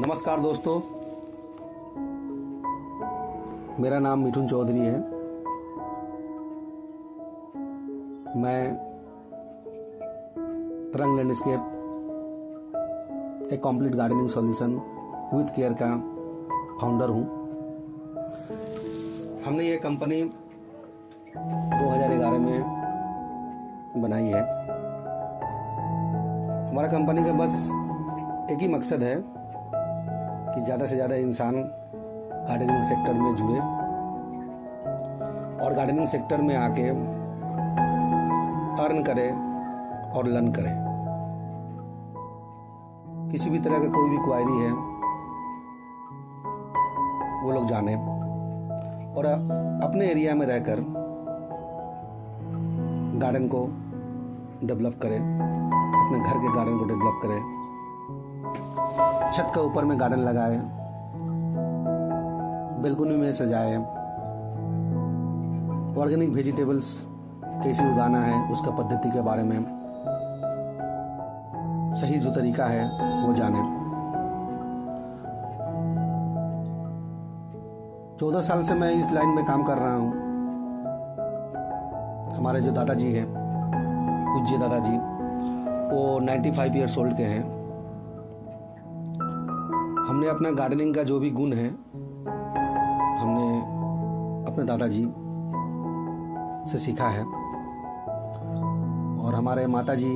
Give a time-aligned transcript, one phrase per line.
[0.00, 0.80] नमस्कार दोस्तों।
[3.82, 4.98] मेरा नाम मिठुन चौधरी है।
[8.36, 8.74] मैं
[10.94, 11.60] तरंग लैंडस्केप,
[13.52, 14.70] एक complete gardening solution
[15.34, 15.90] with care का
[16.80, 17.24] फाउंडर हूँ।
[19.42, 20.22] हमने ये कंपनी
[21.34, 22.62] 2011 में
[23.96, 24.42] बनाई है।
[26.70, 27.70] हमारा कंपनी का बस
[28.50, 29.39] एक ही मकसद है
[30.60, 31.54] कि ज़्यादा से ज़्यादा इंसान
[32.48, 33.60] गार्डनिंग सेक्टर में जुड़े
[35.64, 36.88] और गार्डनिंग सेक्टर में आके
[38.84, 39.28] अर्न करे
[40.18, 40.72] और लर्न करे।
[43.30, 44.72] किसी भी तरह का कोई भी क्वायरी है,
[47.44, 47.94] वो लोग जाने।
[49.16, 49.26] और
[49.84, 50.84] अपने एरिया में रहकर
[53.20, 53.66] गार्डन को
[54.64, 57.59] डेवलप करें, अपने घर के गार्डन को डेवलप करें।
[59.32, 60.60] छत का ऊपर में गार्डन लगाए
[62.82, 63.76] बेलकुनी में सजाए
[66.00, 67.06] ऑर्गेनिक वेजिटेबल्स
[67.44, 69.80] कैसे उगाना है, उसका पद्धति के बारे में।
[71.94, 72.84] सही जो तरीका है,
[73.26, 73.80] वो जाने।
[78.20, 80.12] चौदह साल से मैं इस लाइन में काम कर रहा हूँ।
[82.36, 83.26] हमारे जो दादाजी हैं,
[84.28, 84.96] पूज्य दादाजी,
[85.94, 87.59] वो 95 फाइव ईयर्स ओल्ड के हैं।
[90.10, 91.66] हमने अपना गार्डनिंग का जो भी गुण है,
[93.18, 93.58] हमने
[94.46, 95.02] अपने दादाजी
[96.70, 97.24] से सीखा है।
[99.16, 100.10] और हमारे माताजी,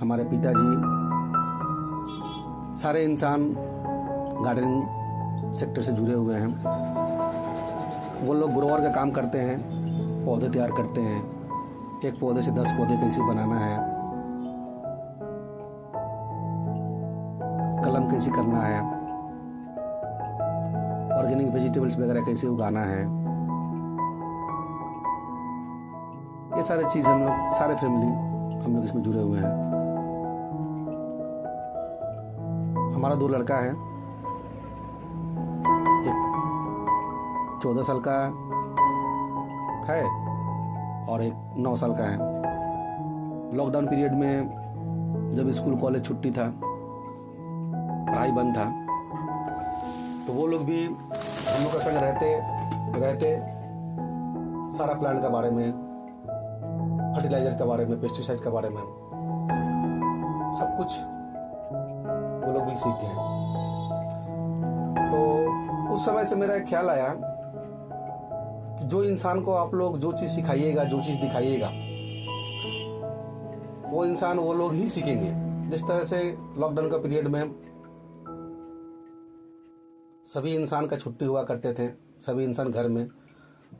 [0.00, 0.72] हमारे पिताजी,
[2.82, 3.44] सारे इंसान
[4.44, 6.48] गार्डनिंग सेक्टर से जुड़े हुए हैं।
[8.26, 9.58] वो लोग ग्रोवर का काम करते हैं,
[10.26, 11.20] पौधे तैयार करते हैं।
[12.04, 13.76] एक पौधे से दस पौधे कैसे बनाना है,
[17.84, 19.01] कलम कैसे करना है
[21.22, 23.02] ऑर्गेनिक वेजिटेबल्स वगैरह कैसे उगाना है?
[26.56, 28.06] ये सारे चीज़ हम लोग, सारे फैमिली
[28.64, 29.52] हम लोग इसमें जुड़े हुए हैं।
[32.94, 33.70] हमारा दो लड़का है।
[36.02, 36.18] एक
[37.62, 38.18] चौदह साल का
[39.92, 40.02] है
[41.08, 42.16] और एक नौ साल का है।
[43.56, 46.52] लॉकडाउन पीरियड में जब स्कूल कॉलेज छुट्टी था,
[48.10, 48.81] पढ़ाई बंद था
[50.26, 52.26] तो वो लोग भी हम लोग का संग रहते
[53.00, 53.30] रहते
[54.76, 55.72] सारा प्लांट के बारे में
[57.14, 58.82] फर्टिलाइज़र के बारे में पेस्टिसाइड के बारे में।
[60.58, 60.90] सब कुछ
[62.44, 63.14] वो लोग भी सीख गए
[65.10, 65.18] तो
[65.94, 67.08] उस समय से मेरा एक ख्याल आया
[68.78, 71.68] कि जो इंसान को आप लोग जो चीज़ सिखाइएगा, जो चीज़ दिखाइएगा,
[73.90, 75.32] वो इंसान वो लोग ही सीखेंगे।
[75.70, 76.18] जिस तरह से
[76.58, 77.42] लॉकडाउन का पीरियड में
[80.34, 81.88] सभी इंसान का छुट्टी हुआ करते थे,
[82.22, 83.06] सभी इंसान घर में।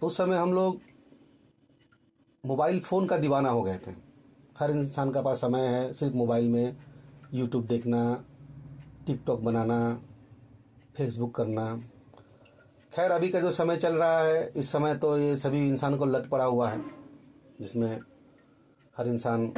[0.00, 0.80] तो उस समय हम लोग
[2.44, 3.90] मोबाइल फ़ोन का दीवाना हो गए थे।
[4.58, 6.76] हर इंसान का पास समय है, सिर्फ़ मोबाइल में
[7.34, 8.24] यूट्यूब देखना
[9.06, 9.78] टिकटॉक बनाना
[10.96, 11.64] फेसबुक करना।
[12.92, 16.04] खैर, अभी का जो समय चल रहा है, इस समय तो ये सभी इंसान को
[16.04, 16.82] लत पड़ा हुआ है,
[17.60, 18.00] जिसमें
[18.96, 19.48] हर इंसान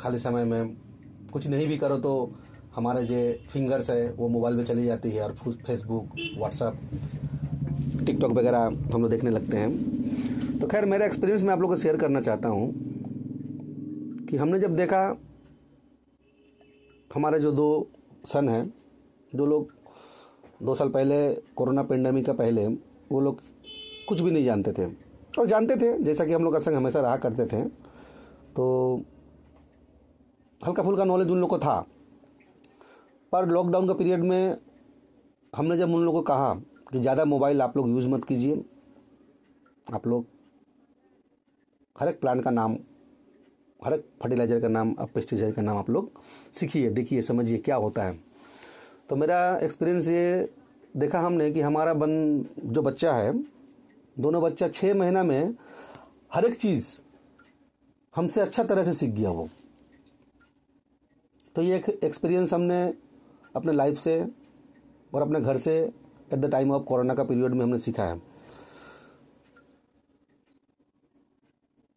[0.00, 0.76] खाली समय में
[1.32, 2.32] कुछ नहीं भी करो तो
[2.76, 3.16] हमारे जो
[3.50, 5.32] फिंगर्स है, वो मोबाइल में चली जाती है और
[5.66, 6.76] फेसबुक व्हाट्सअप
[8.06, 8.58] टिकटॉक वगैरह
[8.94, 12.20] हम लोग देखने लगते हैं। तो खैर, मेरा एक्सपीरियंस मैं आप लोग को शेयर करना
[12.20, 12.72] चाहता हूँ
[14.30, 15.16] कि हमने जब देखा,
[17.14, 17.86] हमारे जो दो
[18.26, 18.66] सन हैं
[19.32, 19.72] दो लोग
[20.62, 21.16] दो साल पहले
[21.56, 23.40] कोरोना पेंडेमिक का पहले, वो लोग
[24.08, 24.86] कुछ भी नहीं जानते थे।
[25.38, 27.62] और जानते थे, जैसा कि हम लोग का संग हमेशा रहा करते थे।
[28.56, 29.02] तो
[30.60, 31.84] हल्का फुल्का नॉलेज उन लोग को था।
[33.34, 34.56] पर लॉकडाउन का पीरियड में
[35.52, 36.54] हमने जब उन लोगों को कहा
[36.92, 38.62] कि ज़्यादा मोबाइल आप लोग यूज़ मत कीजिए,
[39.94, 40.26] आप लोग
[41.96, 42.76] हर एक प्लांट का नाम,
[43.80, 46.10] हर एक फर्टिलाइज़र का नाम, अब पेस्टिसाइड का नाम आप लोग
[46.54, 48.18] सीखिए, देखिए, समझिए क्या होता है।
[49.08, 50.48] तो मेरा एक्सपीरियंस ये
[50.96, 53.32] देखा हमने कि हमारा बन, जो बच्चा है,
[54.16, 55.54] दोनों बच्चा छः महीना में
[56.34, 56.98] हर एक चीज़
[58.14, 59.48] हमसे अच्छा तरह से सीख गया वो।
[61.54, 63.03] तो ये एक एक्सपीरियंस हमने
[63.56, 64.20] अपने लाइफ से
[65.12, 65.76] और अपने घर से
[66.32, 68.20] at the time of corona का पीरियड में हमने सीखा है।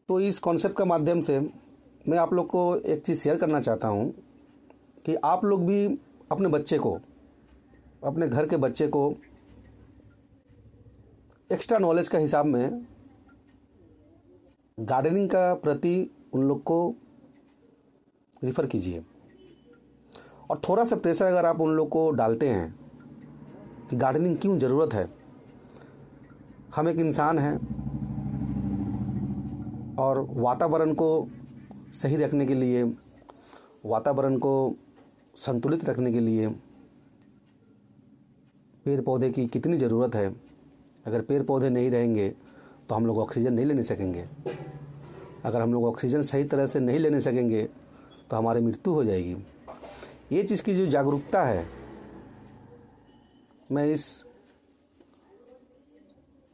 [0.10, 3.88] तो इस कॉन्सेप्ट का माध्यम से मैं आप लोग को एक चीज़ शेयर करना चाहता
[3.88, 4.12] हूँ
[5.06, 5.86] कि आप लोग भी
[6.32, 7.00] अपने बच्चे को,
[8.04, 9.14] अपने घर के बच्चे को
[11.50, 12.86] एक्स्ट्रा नॉलेज का हिसाब में
[14.78, 16.96] गार्डनिंग का प्रति उन लोग को
[18.44, 19.04] रिफ़र कीजिए।
[20.50, 22.76] और थोड़ा सा प्रेशर अगर आप उन लोग को डालते हैं
[23.90, 25.08] कि गार्डनिंग क्यों ज़रूरत है?
[26.76, 27.56] हम एक इंसान हैं
[30.00, 31.28] और वातावरण को
[31.94, 32.84] सही रखने के लिए,
[33.86, 34.76] वातावरण को
[35.36, 36.48] संतुलित रखने के लिए
[38.86, 40.34] पेड़ पौधे की कितनी ज़रूरत है?
[41.06, 42.30] अगर पेड़ पौधे नहीं रहेंगे
[42.90, 44.26] तो हम लोग ऑक्सीजन नहीं लेने सकेंगे।
[45.46, 47.64] अगर हम लोग ऑक्सीजन सही तरह से नहीं लेने सकेंगे
[48.30, 49.36] तो हमारी मृत्यु हो जाएगी।
[50.32, 51.68] ये चीज़ की जो जागरूकता है,
[53.72, 54.24] मैं इस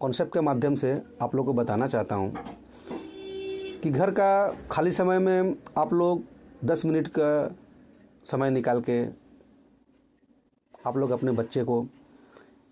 [0.01, 0.91] कॉन्सेप्ट के माध्यम से
[1.21, 2.33] आप लोग को बताना चाहता हूँ
[3.83, 4.29] कि घर का
[4.71, 6.23] खाली समय में आप लोग
[6.65, 7.55] 10 मिनट का
[8.25, 9.01] समय निकाल के
[10.85, 11.85] आप लोग अपने बच्चे को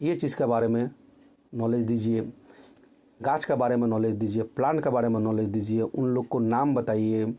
[0.02, 0.90] ये चीज़ के बारे में
[1.54, 2.32] नॉलेज दीजिए,
[3.20, 6.40] गाछ के बारे में नॉलेज दीजिए प्लांट के बारे में नॉलेज दीजिए, उन लोग को
[6.40, 7.34] नाम बताइए।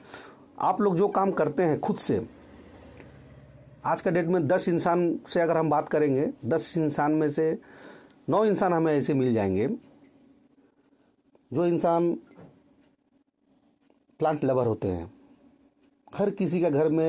[0.58, 2.26] आप लोग जो काम करते हैं खुद से
[3.84, 7.58] आज का डेट में दस इंसान से अगर हम बात करेंगे, दस इंसान में से
[8.28, 9.68] नौ इंसान हमें ऐसे मिल जाएँगे,
[11.52, 12.12] जो इंसान
[14.18, 15.12] प्लांट लवर होते हैं।
[16.14, 17.00] हर किसी का घर में